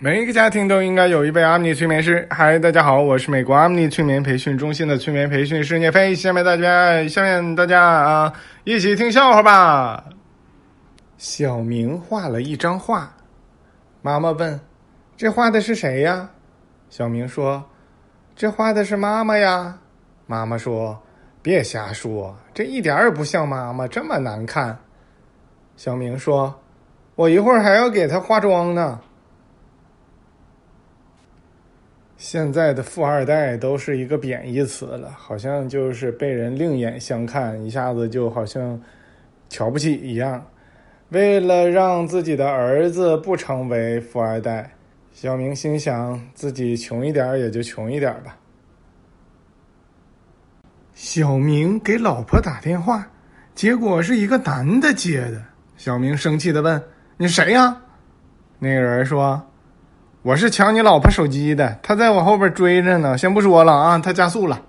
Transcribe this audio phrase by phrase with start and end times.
[0.00, 2.24] 每一个家庭都应该有一位阿米尼催眠师。
[2.30, 6.14] 嗨，大家好，我是美国阿米尼催眠培训中心的催眠培训师聂飞。
[6.14, 8.32] 下面大家，下面大家啊，
[8.62, 10.04] 一起听笑话吧。
[11.16, 13.12] 小明画了一张画，
[14.00, 14.60] 妈妈问
[15.18, 16.30] ：“这画的是谁呀？”
[16.88, 17.64] 小明说
[18.36, 19.76] ：“这画的是妈妈呀。”
[20.26, 20.96] 妈妈说
[21.42, 24.78] ：“别瞎说，这一点儿也不像妈妈，这么难看。”
[25.76, 26.56] 小明说
[27.16, 29.00] ：“我一会儿还要给她化妆呢。”
[32.18, 38.78] 现在的富二代都是一个贬义词了，好像就是被人另眼相看，一下子就好像
[39.48, 40.44] 瞧不起一样。
[41.10, 44.68] 为了让自己的儿子不成为富二代，
[45.12, 48.36] 小明心想自己穷一点也就穷一点吧。
[50.94, 53.08] 小明给老婆打电话，
[53.54, 55.40] 结果是一个男的接的。
[55.76, 56.82] 小明生气的问
[57.16, 57.80] ：“你谁呀？”
[58.58, 59.40] 那个人说。
[60.28, 63.16] 我是抢你老婆手机的，他在我后边追着呢。
[63.16, 64.60] 先不说了啊，他加速了。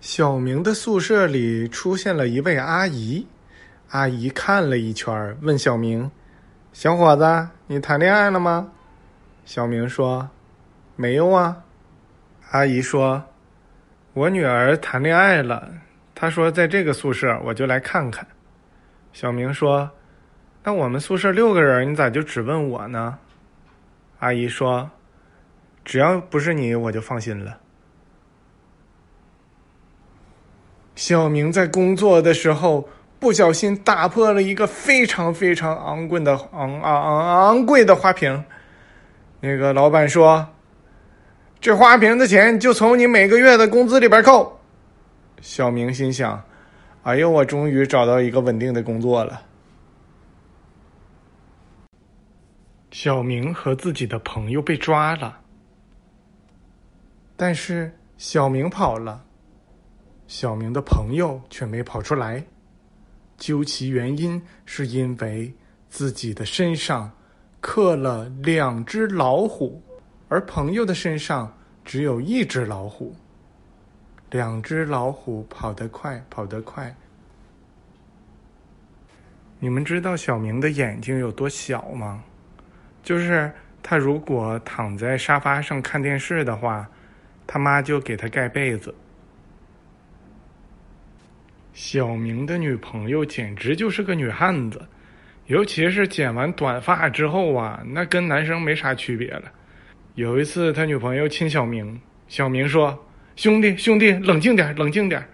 [0.00, 3.24] 小明的宿舍里出现了一位阿姨，
[3.90, 6.10] 阿姨看了一圈，问小明
[6.74, 8.72] ：“小伙子，你谈恋爱了吗？”
[9.46, 10.28] 小明说
[10.96, 11.58] ：“没有啊。”
[12.50, 13.22] 阿姨说
[14.12, 15.70] ：“我女儿谈恋爱了，
[16.16, 18.26] 她说在这个宿舍，我就来看看。”
[19.14, 19.88] 小明说。
[20.66, 23.16] 那我们宿舍六个人，你咋就只问我呢？
[24.18, 24.90] 阿姨说
[25.86, 27.56] ：“只要不是你，我就放心了。”
[30.96, 32.88] 小明在工作的时候
[33.20, 38.44] 不小心打破了一个非常非常昂贵的昂昂昂昂贵的花瓶。
[39.38, 40.48] 那个老板说
[41.62, 44.58] ：“这花瓶的钱就从你每个月的工资里边扣。”
[45.40, 46.42] 小明心想
[47.04, 49.42] ：“哎呦，我终于找到一个稳定的工作了。”
[52.90, 55.40] 小明和自己的朋友被抓了，
[57.36, 59.24] 但是小明跑了，
[60.26, 62.42] 小明的朋友却没跑出来。
[63.36, 65.52] 究其原因，是因为
[65.90, 67.12] 自己的身上
[67.60, 69.82] 刻了两只老虎，
[70.28, 71.52] 而朋友的身上
[71.84, 73.14] 只有一只老虎。
[74.30, 76.96] 两只老虎跑得快，跑得快。
[79.58, 82.24] 你们知道小明的眼睛有多小吗？
[83.06, 83.50] 就是
[83.84, 86.84] 他如果躺在沙发上看电视的话，
[87.46, 88.92] 他妈就给他盖被子。
[91.72, 94.84] 小明的女朋友简直就是个女汉子，
[95.46, 99.52] 尤其是剪完短发之后啊，那跟男生没啥区别了。
[100.16, 103.06] 有一次他女朋友亲小明，小明说
[103.36, 105.24] ：“兄弟，兄弟，冷静点，冷静点。”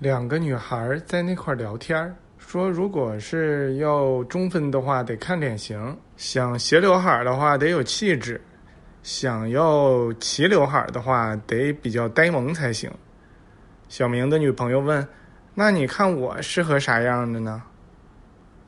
[0.00, 2.12] 两个女孩在那块聊天
[2.46, 8.36] 说，如果是要中分的话，得看脸型；想斜刘海的话，得有气质；
[9.02, 12.90] 想要齐刘海的话，得比较呆萌才行。
[13.88, 15.06] 小明的女朋友问
[15.54, 17.62] ：“那你看我适合啥样的呢？”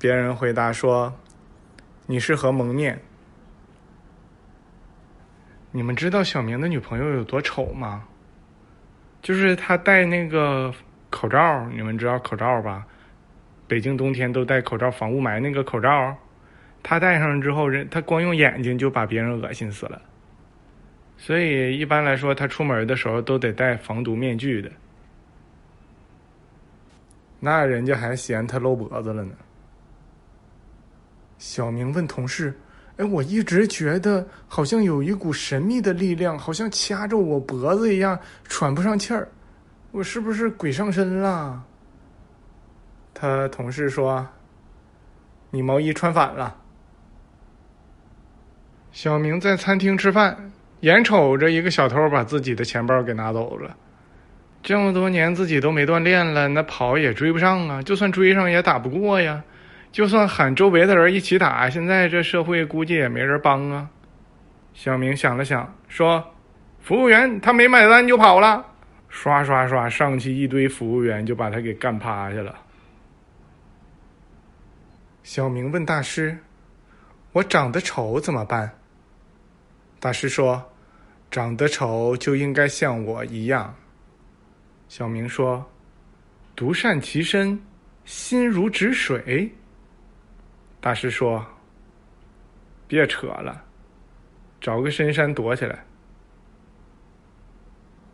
[0.00, 1.12] 别人回答说
[2.06, 2.98] ：“你适合蒙面。”
[5.72, 8.04] 你们知道小明的女朋友有多丑吗？
[9.20, 10.72] 就是他戴那个
[11.10, 12.86] 口罩，你们知道口罩吧？
[13.66, 16.16] 北京冬天都戴口罩防雾霾，那个口罩，
[16.82, 20.00] 他戴上之后，人他光用眼睛就把别人恶心死了。
[21.16, 24.70] 所以一般来说，他出门的时候都得戴防毒面具的。
[27.40, 29.32] 那人家还嫌他露脖子了呢。
[31.38, 32.54] 小明问同事
[32.96, 39.28] ：“哎，我一直觉得好像有一股神秘的力量，好像掐着我脖子一样，喘不上气儿，
[39.90, 41.62] 我是不是鬼上身了？”
[43.14, 44.26] 他同事说
[45.50, 46.56] ：“你毛衣穿反了。”
[48.90, 53.76] 小明在餐厅吃饭，眼瞅着一个小偷把自己的钱包给拿走了。
[54.62, 57.82] 这么多年自己都没锻炼了，那跑也追不上啊！
[57.82, 59.42] 就算追上也打不过呀！
[59.92, 63.88] 就算喊周围的人一起打，现在这社会估计也没人帮啊！
[64.72, 66.24] 小明想了想，说
[66.80, 68.64] ：“服务员他没买单就跑了。”
[69.08, 72.54] 刷刷刷上去一堆服务员就把他给干趴下了。
[75.24, 76.38] 小明问大师
[77.32, 78.70] ：“我长得丑怎么办？”
[79.98, 80.62] 大师说
[81.32, 83.74] ：“长得丑就应该像我一样。”
[84.86, 85.64] 小明说
[86.54, 87.58] ：“独善其身，
[88.04, 89.50] 心如止水。”
[90.78, 91.44] 大师说
[92.86, 93.64] ：“别扯了，
[94.60, 95.86] 找个深山躲起来。”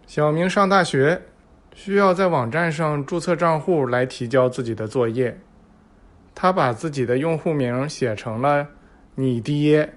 [0.06, 1.20] 小明上大学，
[1.74, 5.36] 需要在网站上注册账户来提交自己的作业。
[6.42, 8.66] 他把自己的用户名写成了
[9.14, 9.92] “你爹”，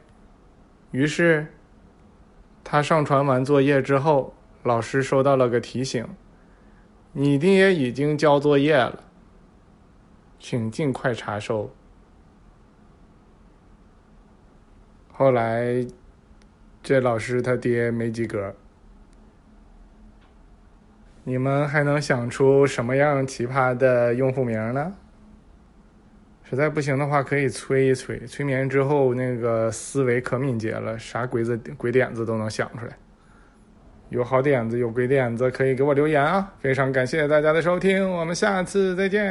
[0.92, 1.48] 于是
[2.66, 6.06] 他上传完作业之后，老师收到了个提醒
[7.14, 9.02] ：“你爹已经交作业了，
[10.38, 11.74] 请尽快查收。”
[15.16, 15.88] 后来，
[16.82, 18.54] 这老师他爹没及格。
[21.24, 24.94] 你们还能想出什么样奇葩的用户名呢？
[26.50, 32.92] 实在不行的话，可以催一催，催眠之后那个思维可敏捷了，啥鬼子鬼点子都能想出来。
[34.10, 36.54] 有好点子，有鬼点子，可以给我留言啊！
[36.60, 39.24] 非常感谢大家的收听，我们下次再见。